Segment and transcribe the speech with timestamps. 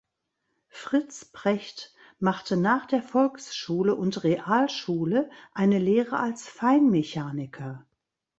[0.71, 7.85] Fritz Precht machte nach der Volksschule und Realschule eine Lehre als Feinmechaniker.